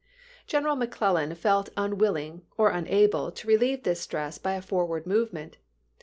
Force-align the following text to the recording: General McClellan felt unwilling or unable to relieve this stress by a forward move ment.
General 0.47 0.75
McClellan 0.75 1.35
felt 1.35 1.69
unwilling 1.77 2.41
or 2.57 2.71
unable 2.71 3.31
to 3.31 3.47
relieve 3.47 3.83
this 3.83 4.01
stress 4.01 4.39
by 4.39 4.53
a 4.53 4.59
forward 4.63 5.05
move 5.05 5.31
ment. 5.31 5.57